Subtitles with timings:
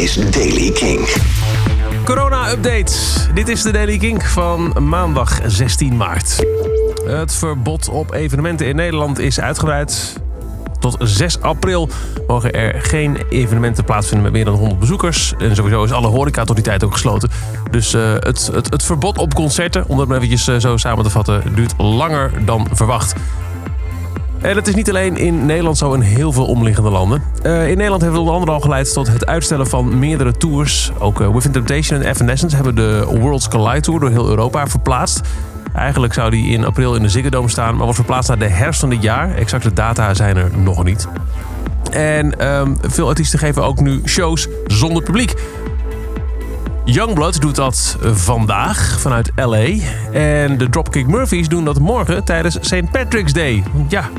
[0.00, 1.08] is Daily King.
[2.04, 2.92] Corona-update.
[3.34, 6.44] Dit is de Daily Kink van maandag 16 maart.
[7.04, 10.20] Het verbod op evenementen in Nederland is uitgebreid.
[10.78, 11.88] Tot 6 april
[12.26, 15.34] mogen er geen evenementen plaatsvinden met meer dan 100 bezoekers.
[15.38, 17.30] En sowieso is alle horeca tot die tijd ook gesloten.
[17.70, 21.04] Dus uh, het, het, het, verbod op concerten, om dat maar eventjes uh, zo samen
[21.04, 23.14] te vatten, duurt langer dan verwacht.
[24.40, 27.22] En het is niet alleen in Nederland zo in heel veel omliggende landen.
[27.42, 30.90] Uh, in Nederland heeft het onder andere al geleid tot het uitstellen van meerdere tours.
[30.98, 35.20] Ook uh, Within Temptation en Evanescence hebben de Worlds Collide Tour door heel Europa verplaatst.
[35.74, 38.80] Eigenlijk zou die in april in de Ziggo staan, maar wordt verplaatst naar de herfst
[38.80, 39.34] van dit jaar.
[39.34, 41.08] Exacte data zijn er nog niet.
[41.90, 45.34] En um, veel artiesten geven ook nu shows zonder publiek.
[46.92, 49.66] Youngblood doet dat vandaag vanuit LA.
[50.12, 52.90] En de Dropkick Murphys doen dat morgen tijdens St.
[52.90, 53.62] Patrick's Day.
[53.88, 54.10] Ja,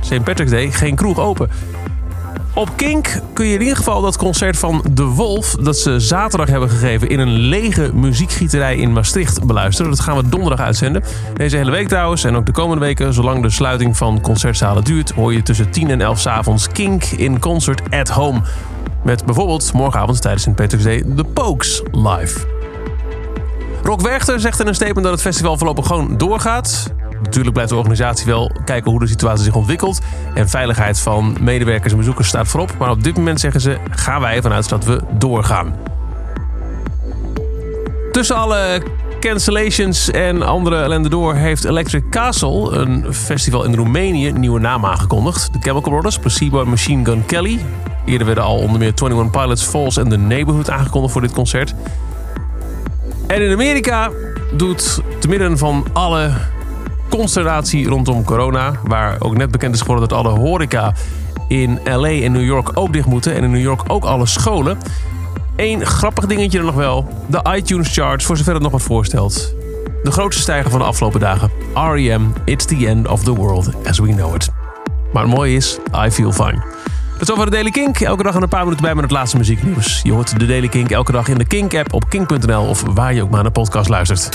[0.00, 0.24] St.
[0.24, 1.50] Patrick's Day, geen kroeg open.
[2.54, 5.56] Op Kink kun je in ieder geval dat concert van De Wolf...
[5.60, 9.90] dat ze zaterdag hebben gegeven in een lege muziekgieterij in Maastricht beluisteren.
[9.90, 11.02] Dat gaan we donderdag uitzenden.
[11.34, 13.14] Deze hele week trouwens en ook de komende weken...
[13.14, 15.10] zolang de sluiting van concertzalen duurt...
[15.10, 18.40] hoor je tussen 10 en 11 s avonds Kink in concert at home...
[19.04, 20.54] Met bijvoorbeeld morgenavond tijdens St.
[20.54, 22.40] Patrick's Day The Pokes live.
[23.82, 26.92] Rock Werchter zegt in een statement dat het festival voorlopig gewoon doorgaat.
[27.22, 30.00] Natuurlijk blijft de organisatie wel kijken hoe de situatie zich ontwikkelt.
[30.34, 32.74] En veiligheid van medewerkers en bezoekers staat voorop.
[32.78, 35.74] Maar op dit moment zeggen ze, gaan wij ervan uit dat we doorgaan.
[38.12, 38.82] Tussen alle
[39.20, 44.84] cancellations en andere ellende door heeft Electric Castle, een festival in Roemenië, een nieuwe naam
[44.84, 45.52] aangekondigd.
[45.52, 47.60] De Chemical Brothers, Placebo Machine Gun Kelly.
[48.10, 51.74] Eerder werden al onder meer 21 Pilots, Falls en The Neighborhood aangekondigd voor dit concert.
[53.26, 54.10] En in Amerika
[54.52, 56.30] doet te midden van alle
[57.08, 60.94] consternatie rondom corona, waar ook net bekend is geworden dat alle horeca
[61.48, 64.78] in LA en New York ook dicht moeten en in New York ook alle scholen.
[65.56, 67.08] Eén grappig dingetje er nog wel.
[67.26, 69.54] De iTunes charts, voor zover het nog wat voorstelt.
[70.02, 71.50] De grootste stijger van de afgelopen dagen.
[71.74, 72.22] R.E.M.
[72.44, 74.50] It's the end of the world as we know it.
[75.12, 76.79] Maar het mooie is, I feel fine.
[77.20, 78.00] Is over de Daily Kink.
[78.00, 80.00] Elke dag een paar minuten bij met het laatste muzieknieuws.
[80.02, 83.22] Je hoort de Daily Kink elke dag in de Kink-app op kink.nl of waar je
[83.22, 84.28] ook maar naar podcast luistert.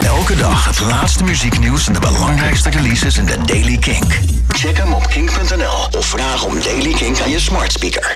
[0.00, 4.18] Elke dag het laatste muzieknieuws en de belangrijkste releases in de Daily Kink.
[4.48, 8.06] Check hem op kink.nl of vraag om Daily Kink aan je smart speaker.